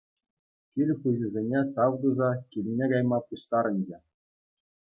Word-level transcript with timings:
Кил 0.75 0.89
хуҫисене 1.03 1.61
тав 1.75 1.99
туса 2.07 2.31
килне 2.57 2.89
кайма 2.95 3.23
пуҫтарӑнчӗ. 3.29 4.03